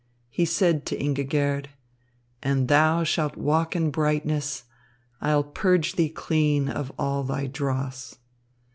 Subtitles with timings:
[0.31, 1.67] He said to Ingigerd:
[2.41, 4.63] "And thou shalt walk in brightness;
[5.21, 8.17] I'll purge thee clean of all thy dross."